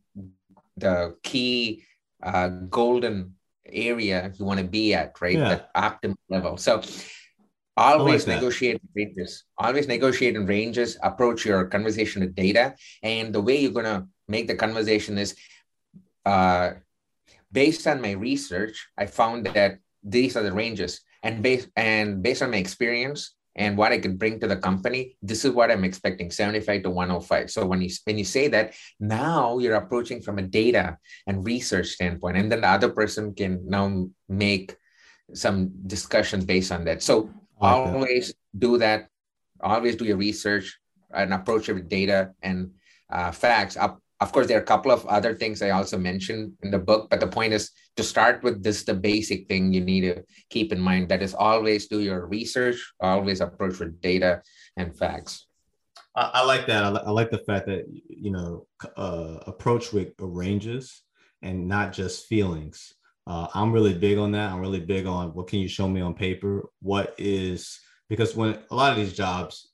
[0.76, 1.84] the key
[2.22, 3.34] uh, golden
[3.66, 5.38] area you want to be at, right?
[5.38, 5.48] Yeah.
[5.48, 6.56] The optimal level.
[6.56, 6.82] So
[7.76, 9.44] always like negotiate ranges.
[9.58, 10.98] Always negotiate in ranges.
[11.02, 15.36] Approach your conversation with data, and the way you're gonna make the conversation is,
[16.24, 16.72] uh,
[17.52, 22.42] based on my research, I found that these are the ranges, and based and based
[22.42, 25.84] on my experience, and what I could bring to the company, this is what I'm
[25.84, 27.50] expecting 75 to 105.
[27.50, 31.88] So when you when you say that, now you're approaching from a data and research
[31.88, 34.76] standpoint, and then the other person can now make
[35.32, 37.02] some discussion based on that.
[37.02, 39.08] So always do that.
[39.60, 40.78] Always do your research
[41.10, 42.72] and approach it with data and
[43.10, 43.76] uh, facts.
[43.76, 46.78] Up, of course, there are a couple of other things I also mentioned in the
[46.78, 50.22] book, but the point is to start with this the basic thing you need to
[50.48, 54.42] keep in mind that is always do your research always approach with data
[54.76, 55.46] and facts.
[56.14, 56.84] I, I like that.
[56.84, 61.02] I, I, like the fact that you know uh, approach with ranges
[61.42, 62.94] and not just feelings.
[63.28, 64.52] Uh, i'm really big on that.
[64.52, 66.64] I'm really big on what can you show me on paper?
[66.80, 69.72] What is because when a lot of these jobs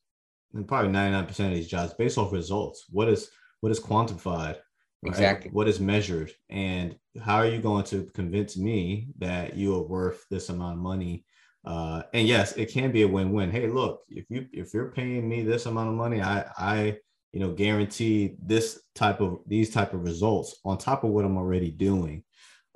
[0.55, 3.31] and probably 99% of these jobs based off results what is
[3.63, 4.59] what is quantified
[5.03, 5.11] Right?
[5.11, 5.51] Exactly.
[5.51, 10.25] What is measured, and how are you going to convince me that you are worth
[10.31, 11.25] this amount of money?
[11.65, 13.51] Uh, and yes, it can be a win-win.
[13.51, 16.99] Hey, look, if you if you're paying me this amount of money, I I
[17.33, 21.37] you know guarantee this type of these type of results on top of what I'm
[21.37, 22.23] already doing.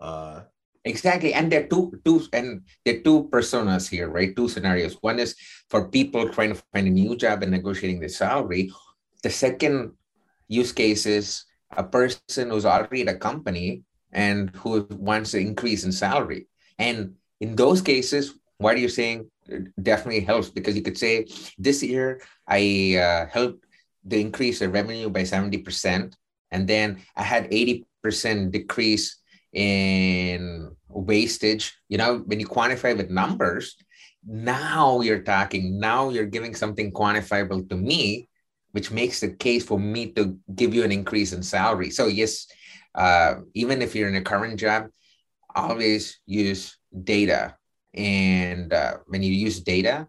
[0.00, 0.42] Uh,
[0.84, 4.96] exactly and there are two two and there are two personas here right two scenarios
[5.00, 5.34] one is
[5.68, 8.70] for people trying to find a new job and negotiating the salary
[9.24, 9.90] the second
[10.48, 11.44] use cases
[11.76, 13.82] a person who's already at a company
[14.12, 16.46] and who wants to increase in salary.
[16.78, 19.30] And in those cases, what are you saying
[19.82, 21.26] definitely helps because you could say
[21.58, 23.66] this year I uh, helped
[24.08, 26.14] to increase the revenue by 70%.
[26.50, 29.18] And then I had 80% decrease
[29.52, 31.76] in wastage.
[31.88, 33.76] You know, when you quantify with numbers,
[34.24, 38.28] now you're talking, now you're giving something quantifiable to me
[38.76, 41.88] which makes the case for me to give you an increase in salary.
[41.88, 42.46] So yes,
[42.94, 44.88] uh, even if you're in a current job,
[45.54, 47.56] always use data.
[47.94, 50.08] And uh, when you use data,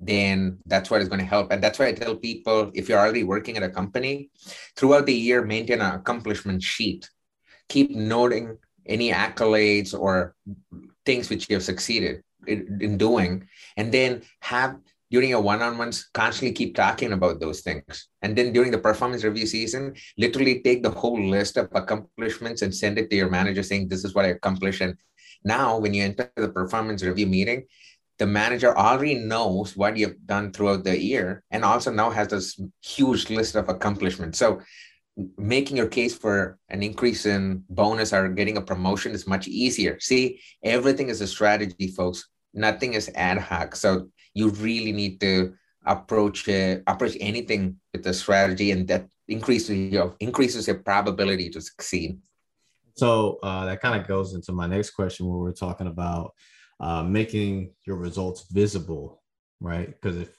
[0.00, 1.52] then that's what is going to help.
[1.52, 4.30] And that's why I tell people if you're already working at a company,
[4.74, 7.08] throughout the year, maintain an accomplishment sheet.
[7.68, 10.34] Keep noting any accolades or
[11.06, 14.78] things which you have succeeded in, in doing, and then have
[15.10, 18.08] during your one-on-ones constantly keep talking about those things.
[18.22, 22.74] And then during the performance review season literally take the whole list of accomplishments and
[22.74, 24.80] send it to your manager saying this is what i accomplished.
[24.80, 24.96] And
[25.44, 27.64] now when you enter the performance review meeting
[28.18, 32.60] the manager already knows what you've done throughout the year and also now has this
[32.80, 34.38] huge list of accomplishments.
[34.38, 34.60] So
[35.36, 39.98] making your case for an increase in bonus or getting a promotion is much easier.
[40.00, 42.28] See everything is a strategy folks.
[42.52, 43.74] Nothing is ad hoc.
[43.74, 45.54] So you really need to
[45.86, 51.60] approach uh, approach anything with a strategy, and that increases your increases your probability to
[51.60, 52.18] succeed.
[52.96, 56.32] So uh, that kind of goes into my next question, where we're talking about
[56.80, 59.22] uh, making your results visible,
[59.60, 59.88] right?
[59.88, 60.36] Because if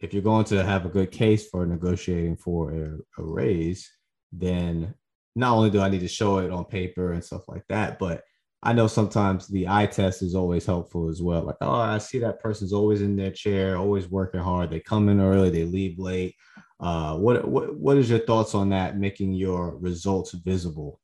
[0.00, 3.90] if you're going to have a good case for negotiating for a, a raise,
[4.32, 4.94] then
[5.34, 8.22] not only do I need to show it on paper and stuff like that, but
[8.62, 11.44] I know sometimes the eye test is always helpful as well.
[11.44, 14.70] Like, oh, I see that person's always in their chair, always working hard.
[14.70, 16.34] They come in early, they leave late.
[16.80, 18.98] Uh, what what what is your thoughts on that?
[18.98, 21.00] Making your results visible.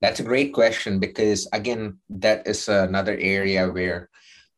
[0.00, 4.10] That's a great question because again, that is another area where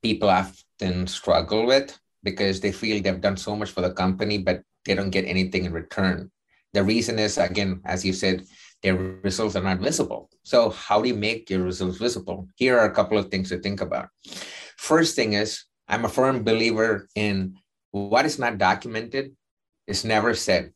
[0.03, 4.63] people often struggle with because they feel they've done so much for the company, but
[4.85, 6.31] they don't get anything in return.
[6.73, 8.45] The reason is, again, as you said,
[8.83, 10.31] their results are not visible.
[10.43, 12.49] So, how do you make your results visible?
[12.57, 14.09] Here are a couple of things to think about.
[14.77, 17.57] First thing is, I'm a firm believer in
[17.91, 19.35] what is not documented
[19.87, 20.73] is never said.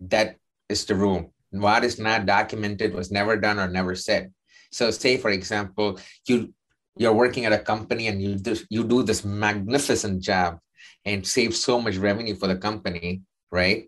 [0.00, 0.36] That
[0.68, 1.32] is the rule.
[1.50, 4.32] What is not documented was never done or never said.
[4.72, 6.52] So, say for example, you
[6.96, 10.58] you're working at a company and you do, you do this magnificent job
[11.04, 13.86] and save so much revenue for the company, right?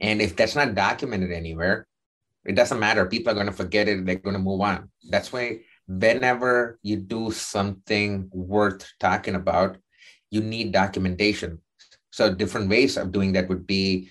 [0.00, 1.86] And if that's not documented anywhere,
[2.46, 3.06] it doesn't matter.
[3.06, 4.06] People are going to forget it.
[4.06, 4.88] They're going to move on.
[5.10, 9.78] That's why whenever you do something worth talking about,
[10.30, 11.58] you need documentation.
[12.10, 14.10] So different ways of doing that would be,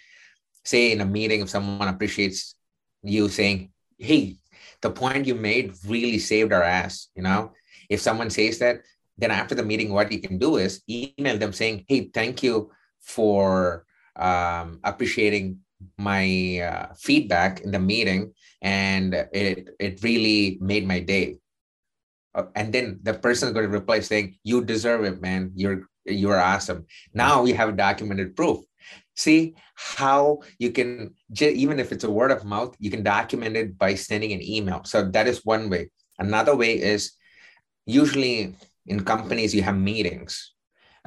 [0.63, 2.55] say, in a meeting, if someone appreciates
[3.03, 4.37] you saying, "Hey,
[4.81, 7.53] the point you made really saved our ass," you know.
[7.89, 8.81] If someone says that,
[9.17, 12.71] then after the meeting, what you can do is email them saying, "Hey, thank you
[13.01, 15.64] for um, appreciating
[15.97, 21.37] my uh, feedback in the meeting, and it it really made my day."
[22.33, 25.51] Uh, and then the person is going to reply saying, "You deserve it, man.
[25.55, 28.63] You're you're awesome." Now we have documented proof.
[29.15, 33.77] See how you can even if it's a word of mouth, you can document it
[33.77, 34.83] by sending an email.
[34.83, 35.89] So that is one way.
[36.19, 37.13] Another way is
[37.85, 38.55] usually
[38.87, 40.53] in companies you have meetings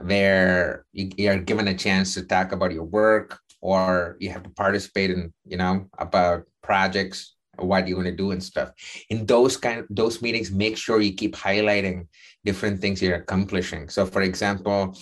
[0.01, 4.51] where you are given a chance to talk about your work or you have to
[4.51, 8.71] participate in you know about projects what you're going to do and stuff.
[9.11, 12.07] In those kind of those meetings make sure you keep highlighting
[12.45, 13.89] different things you're accomplishing.
[13.89, 14.97] So for example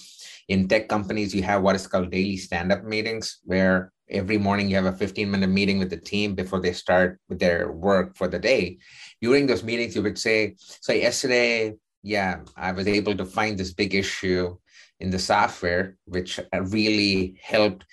[0.49, 4.77] in tech companies you have what is called daily stand-up meetings where every morning you
[4.77, 8.29] have a 15 minute meeting with the team before they start with their work for
[8.29, 8.79] the day.
[9.21, 13.73] During those meetings you would say so yesterday yeah i was able to find this
[13.73, 14.57] big issue
[15.01, 16.39] in the software which
[16.71, 17.85] really helped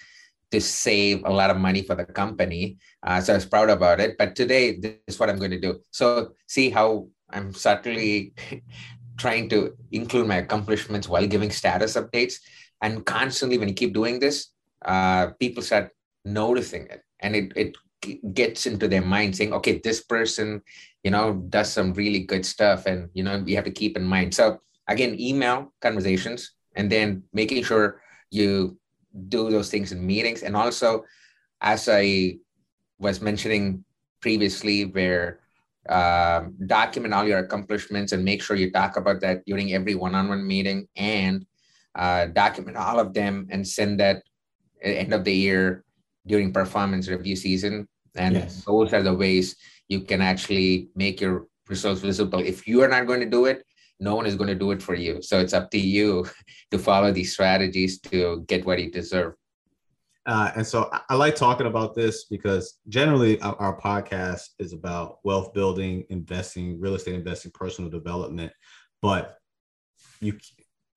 [0.54, 2.78] to save a lot of money for the company.
[3.02, 4.16] Uh, so I was proud about it.
[4.20, 5.82] But today, this is what I'm going to do.
[5.90, 8.34] So see how I'm subtly
[9.18, 12.36] trying to include my accomplishments while giving status updates.
[12.82, 14.54] And constantly, when you keep doing this,
[14.86, 15.90] uh, people start
[16.24, 17.74] noticing it, and it it
[18.34, 20.62] gets into their mind saying, okay, this person,
[21.04, 24.04] you know, does some really good stuff, and you know, you have to keep in
[24.04, 24.36] mind.
[24.36, 28.78] So again, email conversations, and then making sure you
[29.30, 30.44] do those things in meetings.
[30.44, 31.06] And also,
[31.62, 32.38] as I
[33.00, 33.84] was mentioning
[34.22, 35.40] previously, where
[35.90, 40.48] um, document all your accomplishments and make sure you talk about that during every one-on-one
[40.48, 41.46] meeting and
[41.96, 44.24] uh, document all of them and send that
[44.82, 45.84] at end of the year
[46.26, 47.88] during performance review season.
[48.16, 48.64] And yes.
[48.64, 49.56] those are the ways
[49.90, 52.40] you can actually make your results visible.
[52.40, 53.66] If you are not going to do it,
[54.04, 55.22] no one is going to do it for you.
[55.22, 56.26] So it's up to you
[56.72, 59.34] to follow these strategies to get what you deserve.
[60.26, 65.18] Uh, and so I like talking about this because generally our, our, podcast is about
[65.26, 68.54] wealth building, investing, real estate investing, personal development.
[69.02, 69.38] But
[70.22, 70.38] you,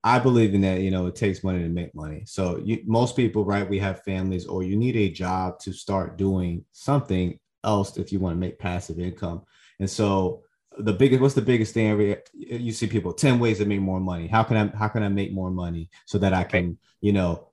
[0.01, 0.79] I believe in that.
[0.79, 2.23] You know, it takes money to make money.
[2.25, 3.69] So you, most people, right?
[3.69, 8.19] We have families, or you need a job to start doing something else if you
[8.19, 9.41] want to make passive income.
[9.81, 10.43] And so
[10.79, 14.27] the biggest what's the biggest thing you see people 10 ways to make more money.
[14.27, 17.49] How can i how can i make more money so that i can you know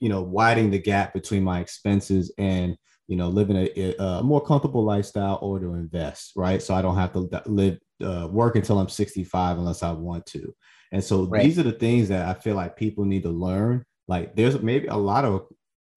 [0.00, 2.76] you know widening the gap between my expenses and
[3.08, 6.62] you know living a, a more comfortable lifestyle or to invest right?
[6.62, 10.54] So i don't have to live uh, work until i'm 65 unless i want to.
[10.90, 11.42] And so right.
[11.42, 13.84] these are the things that i feel like people need to learn.
[14.08, 15.46] Like there's maybe a lot of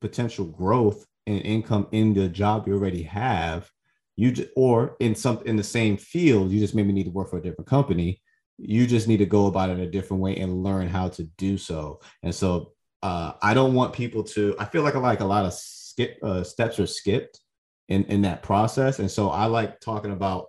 [0.01, 3.69] potential growth and income in the job you already have
[4.15, 7.29] you just, or in some in the same field you just maybe need to work
[7.29, 8.21] for a different company.
[8.57, 11.57] You just need to go about it a different way and learn how to do
[11.57, 11.99] so.
[12.23, 12.73] And so
[13.03, 16.43] uh, i don't want people to i feel like like a lot of skip uh,
[16.43, 17.39] steps are skipped
[17.87, 18.99] in in that process.
[18.99, 20.47] And so i like talking about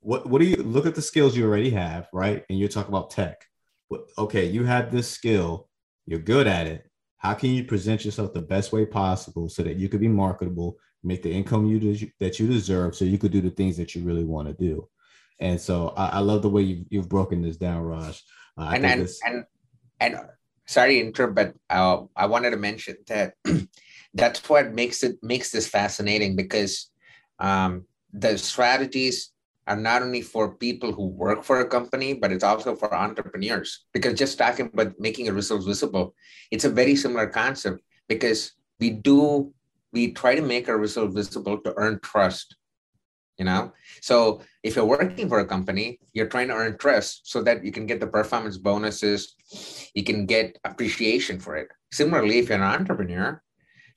[0.00, 2.44] what what do you look at the skills you already have right?
[2.48, 3.44] And you're talking about tech.
[4.18, 5.68] Okay you have this skill.
[6.06, 6.90] You're good at it.
[7.18, 10.78] How can you present yourself the best way possible so that you could be marketable
[11.02, 13.94] make the income you des- that you deserve so you could do the things that
[13.94, 14.88] you really want to do
[15.40, 18.22] and so I, I, love the way you've, you've broken this down raj
[18.58, 19.20] uh, and and, this...
[19.24, 19.44] and
[20.00, 20.20] and
[20.66, 23.34] sorry to interrupt but uh, i wanted to mention that
[24.14, 26.90] that's what makes it makes this fascinating because
[27.38, 29.32] um, the strategies
[29.66, 33.84] are not only for people who work for a company, but it's also for entrepreneurs.
[33.92, 36.14] Because just talking about making a result visible,
[36.50, 39.52] it's a very similar concept because we do
[39.92, 42.56] we try to make our result visible to earn trust
[43.38, 43.72] you know?
[44.02, 47.72] So if you're working for a company you're trying to earn trust so that you
[47.72, 49.34] can get the performance bonuses
[49.94, 51.68] you can get appreciation for it.
[51.92, 53.42] Similarly if you're an entrepreneur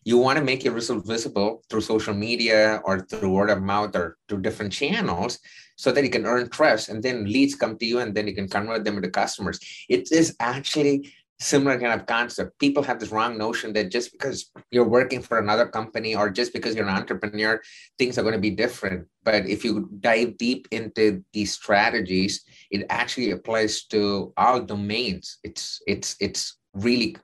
[0.04, 3.96] you want to make your results visible through social media or through word of mouth
[3.96, 5.40] or through different channels
[5.78, 8.36] so that you can earn trust and then leads come to you and then you
[8.36, 9.60] can convert them into customers.
[9.90, 12.58] It is actually similar kind of concept.
[12.60, 16.54] People have this wrong notion that just because you're working for another company or just
[16.54, 17.62] because you're an entrepreneur
[18.00, 19.08] things are going to be different.
[19.24, 25.38] But if you dive deep into these strategies it actually applies to all domains.
[25.44, 27.18] It's it's it's really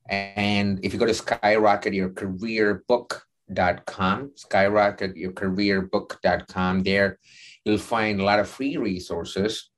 [0.08, 1.14] and if you go to
[3.52, 7.20] skyrocketyourcareerbook.com, skyrocketyourcareerbook.com, there
[7.66, 9.70] you'll find a lot of free resources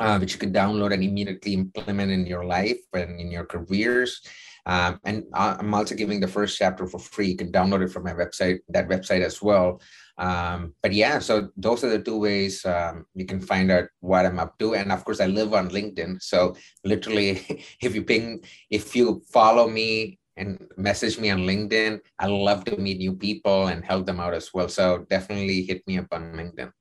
[0.00, 4.22] uh, which you can download and immediately implement in your life and in your careers.
[4.66, 7.28] Um, and I'm also giving the first chapter for free.
[7.28, 9.80] You can download it from my website, that website as well.
[10.18, 14.26] Um, but yeah, so those are the two ways um, you can find out what
[14.26, 14.74] I'm up to.
[14.74, 16.22] And of course, I live on LinkedIn.
[16.22, 22.26] So literally, if you ping, if you follow me and message me on LinkedIn, I
[22.26, 24.68] love to meet new people and help them out as well.
[24.68, 26.72] So definitely hit me up on LinkedIn.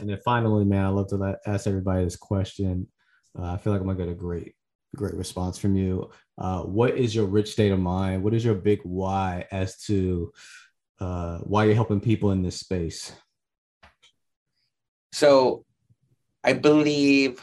[0.00, 2.88] And then finally, man, I love to ask everybody this question.
[3.38, 4.54] Uh, I feel like I'm gonna get a great,
[4.96, 6.10] great response from you.
[6.38, 8.24] Uh, what is your rich state of mind?
[8.24, 10.32] What is your big why as to
[10.98, 13.12] uh, why you're helping people in this space?
[15.12, 15.64] So,
[16.42, 17.40] I believe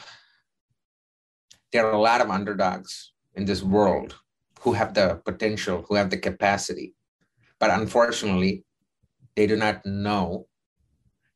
[1.72, 4.16] there are a lot of underdogs in this world
[4.62, 6.93] who have the potential, who have the capacity,
[7.59, 8.64] but unfortunately,
[9.36, 10.47] they do not know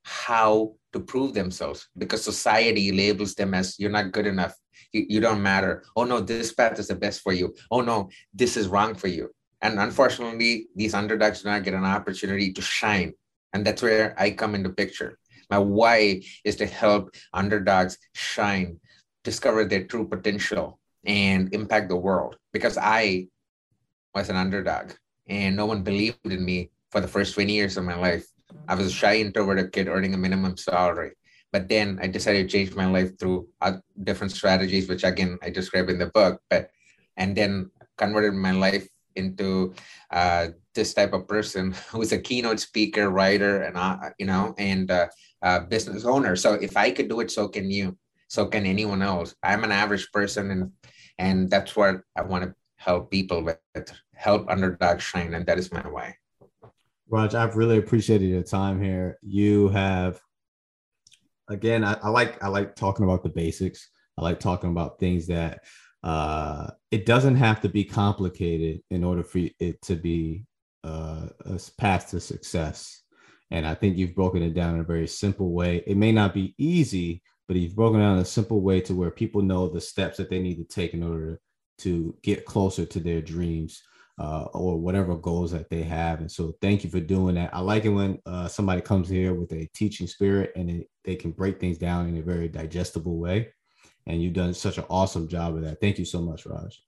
[0.03, 4.53] how to prove themselves because society labels them as you're not good enough.
[4.91, 5.83] You, you don't matter.
[5.95, 7.53] Oh no this path is the best for you.
[7.71, 9.29] Oh no this is wrong for you.
[9.61, 13.13] And unfortunately, these underdogs do not get an opportunity to shine.
[13.53, 15.17] And that's where I come into picture.
[15.49, 18.79] My why is to help underdogs shine,
[19.23, 22.37] discover their true potential, and impact the world.
[22.53, 23.27] Because I
[24.13, 24.93] was an underdog
[25.27, 28.25] and no one believed in me for the first 20 years of my life.
[28.67, 31.11] I was a shy, introverted kid earning a minimum salary.
[31.51, 35.49] But then I decided to change my life through uh, different strategies, which again I
[35.49, 36.41] describe in the book.
[36.49, 36.69] But
[37.17, 39.73] and then converted my life into
[40.11, 44.91] uh, this type of person who's a keynote speaker, writer, and uh, you know, and
[44.91, 46.35] uh, business owner.
[46.35, 47.97] So if I could do it, so can you.
[48.27, 49.35] So can anyone else.
[49.43, 50.71] I'm an average person, and
[51.17, 53.59] and that's what I want to help people with.
[54.13, 56.15] Help underdog shine, and that is my way.
[57.09, 59.19] Raj, I've really appreciated your time here.
[59.21, 60.21] You have,
[61.49, 63.89] again, I, I like I like talking about the basics.
[64.17, 65.61] I like talking about things that
[66.03, 70.45] uh, it doesn't have to be complicated in order for it to be
[70.83, 73.01] uh, a path to success.
[73.51, 75.83] And I think you've broken it down in a very simple way.
[75.85, 79.41] It may not be easy, but you've broken down a simple way to where people
[79.41, 81.39] know the steps that they need to take in order
[81.79, 83.83] to get closer to their dreams
[84.19, 86.21] uh, or whatever goals that they have.
[86.21, 87.53] And so, thank you for doing that.
[87.53, 91.15] I like it when uh, somebody comes here with a teaching spirit and it, they
[91.15, 93.49] can break things down in a very digestible way
[94.07, 95.81] and you've done such an awesome job of that.
[95.81, 96.81] Thank you so much, Raj.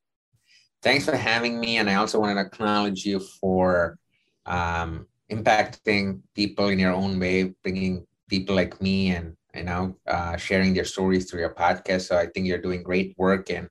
[0.84, 3.98] Thanks for having me, and I also want to acknowledge you for
[4.46, 10.38] um, impacting people in your own way, bringing people like me and you know uh,
[10.38, 12.08] sharing their stories through your podcast.
[12.08, 13.70] So I think you're doing great work, and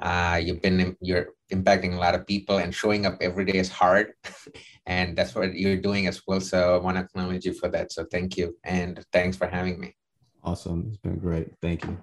[0.00, 3.68] uh, you've been you're impacting a lot of people, and showing up every day is
[3.70, 4.12] hard,
[4.86, 6.40] and that's what you're doing as well.
[6.40, 7.92] So I want to acknowledge you for that.
[7.92, 9.96] So thank you, and thanks for having me.
[10.42, 11.48] Awesome, it's been great.
[11.60, 11.98] Thank you.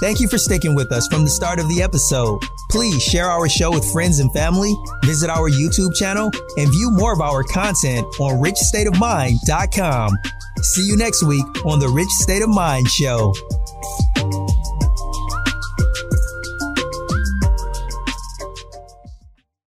[0.00, 2.40] Thank you for sticking with us from the start of the episode.
[2.70, 4.74] Please share our show with friends and family,
[5.04, 10.10] visit our YouTube channel, and view more of our content on richstateofmind.com.
[10.62, 13.32] See you next week on the Rich State of Mind Show.